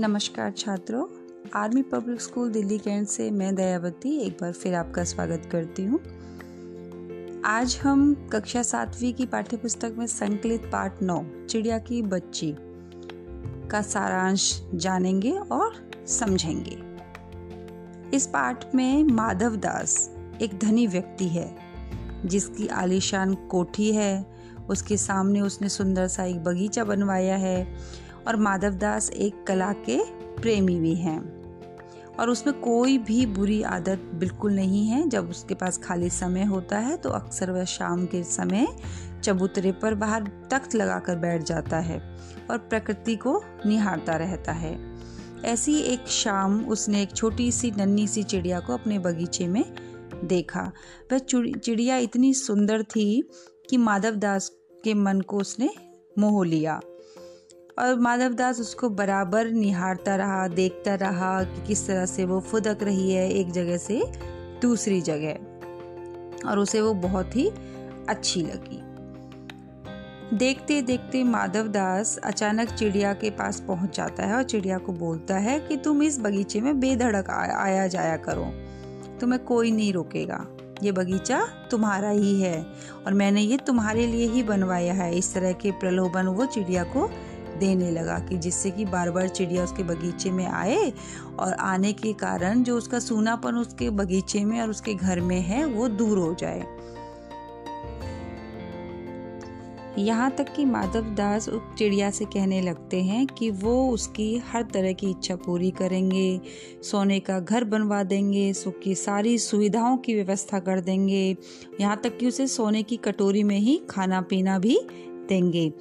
[0.00, 1.06] नमस्कार छात्रों,
[1.54, 5.98] army public school Delhi cantt से मैं दयावती एक बार फिर आपका स्वागत करती हूँ।
[7.44, 12.54] आज हम कक्षा सातवीं की पाठ्यपुस्तक में संकलित पाठ नौ, चिड़िया की बच्ची
[13.68, 16.78] का सारांश जानेंगे और समझेंगे।
[18.16, 20.10] इस पाठ में माधव दास
[20.42, 21.56] एक धनी व्यक्ति है,
[22.26, 24.26] जिसकी आलीशान कोठी है,
[24.70, 27.76] उसके सामने उसने सुंदर सा एक बगीचा बनवाया है
[28.28, 29.98] और माधव दास एक कला के
[30.36, 31.18] प्रेमी भी हैं।
[32.10, 36.78] और उसमें कोई भी बुरी आदत बिल्कुल नहीं है। जब उसके पास खाली समय होता
[36.78, 38.66] है तो अक्सर वह शाम के समय
[39.24, 41.98] चबूतरे पर बाहर तख्त लगाकर बैठ जाता है
[42.50, 44.78] और प्रकृति को निहारता रहता है।
[45.44, 49.64] ऐसी एक शाम उसने एक छोटी सी नन्ही सी चिड़िया को अपने बगीचे में
[50.24, 50.70] देखा।
[51.12, 53.22] वह चिड़िया इतनी सुंदर थी
[53.70, 54.50] कि माधव दास
[54.84, 55.70] के मन को उसने
[56.18, 56.80] मोह लिया।
[57.80, 62.82] और माधव दास उसको बराबर निहारता रहा, देखता रहा कि किस तरह से वो फुदक
[62.82, 64.02] रही है एक जगह से
[64.62, 67.48] दूसरी जगह। और उसे वो बहुत ही
[68.08, 68.80] अच्छी लगी।
[70.36, 75.38] देखते देखते माधव दास अचानक चिड़िया के पास पहुँच जाता है और चिड़िया को बोलता
[75.38, 78.44] है कि तुम इस बगीचे में बेधड़क आया जाया करो।
[79.20, 80.46] तुम्हें कोई नहीं रोकेगा।
[80.82, 82.66] ये बगीचा तुम्हारा ही है
[83.06, 87.10] और मैंने ये तुम्हारे लिए ही बनवाया है। इस तरह के प्रलोभन वो चिड़िया को
[87.60, 90.92] देने लगा कि जिससे कि बार बार चिड़िया उसके बगीचे में आए
[91.38, 95.64] और आने के कारण जो उसका सूनापन उसके बगीचे में और उसके घर में है,
[95.64, 96.64] वो दूर हो जाए।
[99.98, 104.62] यहाँ तक कि माधव दास उस चिड़िया से कहने लगते हैं कि वो उसकी हर
[104.62, 106.40] तरह की इच्छा पूरी करेंगे,
[106.82, 111.36] सोने का घर बनवा देंगे, सुख की सारी सुविधाओं की व्यवस्था कर देंगे।
[111.80, 114.78] यहाँ तक कि उसे सोने की कटोरी में ही खाना पीना भी
[115.28, 115.72] देंगे।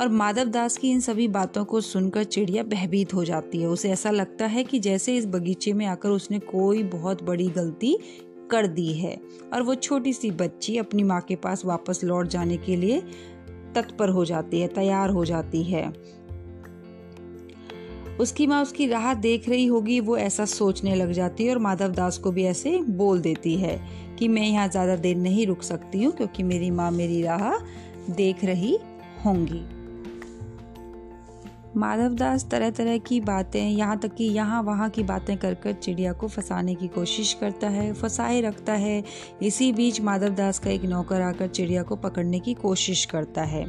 [0.00, 3.90] और माधव दास की इन सभी बातों को सुनकर चिड़िया भयभीत हो जाती है। उसे
[3.90, 7.96] ऐसा लगता है कि जैसे इस बगीचे में आकर उसने कोई बहुत बड़ी गलती
[8.50, 9.16] कर दी है
[9.52, 13.00] और वो छोटी सी बच्ची अपनी माँ के पास वापस लौट जाने के लिए
[13.74, 15.92] तत्पर हो जाती है, तैयार हो जाती है।
[18.20, 21.92] उसकी माँ उसकी राह देख रही होगी, वो ऐसा सोचने लग जाती है और माधव
[21.92, 23.78] दास को भी ऐसे बोल देती है
[24.18, 27.50] कि मैं यहाँ ज़्यादा देर नहीं रुक सकती हूँ क्योंकि मेरी माँ मेरी राह
[28.10, 28.76] देख रही
[29.24, 29.62] होंगी।
[31.76, 36.12] माधवदास तरह तरह की बातें, यहाँ तक कि यहाँ वहाँ की बातें कर कर चिड़िया
[36.12, 39.02] को फंसाने की कोशिश करता है, फंसाए रखता है।
[39.42, 43.66] इसी बीच माधवदास का एक नौकर आकर चिड़िया को पकड़ने की कोशिश करता है।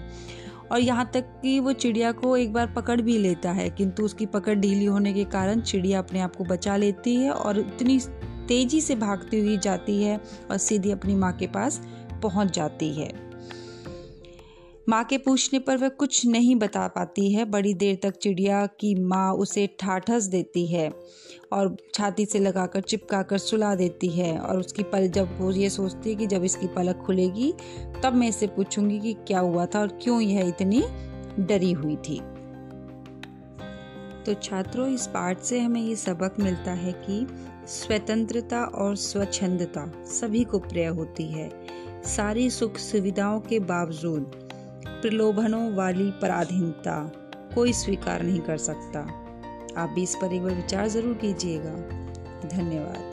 [0.71, 4.25] और यहाँ तक कि वो चिड़िया को एक बार पकड़ भी लेता है, किंतु उसकी
[4.25, 7.99] पकड़ ढीली होने के कारण चिड़िया अपने आप को बचा लेती है और इतनी
[8.47, 10.19] तेज़ी से भागती हुई जाती है
[10.51, 11.81] और सीधी अपनी माँ के पास
[12.23, 13.32] पहुँच जाती है।
[14.89, 18.93] माँ के पूछने पर वह कुछ नहीं बता पाती है। बड़ी देर तक चिड़िया की
[18.95, 20.89] माँ उसे ठाठस देती है
[21.53, 25.69] और छाती से लगाकर चिपका कर सुला देती है और उसकी पल जब वो ये
[25.69, 27.53] सोचती है कि जब इसकी पलक खुलेगी,
[28.03, 30.83] तब मैं इससे पूछूँगी कि क्या हुआ था और क्यों यह इतनी
[31.39, 32.19] डरी हुई थी।
[34.25, 37.25] तो छात्रों, इस पाठ से हमें ये सबक मिलता है कि
[37.67, 41.49] स्वतंत्रता और स्वच्छंदता सभी को प्रिय होती है।
[42.05, 44.42] सारी सुख सुविधाओं के बावजूद
[44.87, 47.11] प्रलोभनों वाली पराधीनता
[47.55, 48.99] कोई स्वीकार नहीं कर सकता।
[49.77, 51.75] आप भी इस पर एक बार विचार ज़रूर कीजिएगा।
[52.47, 53.12] धन्यवाद।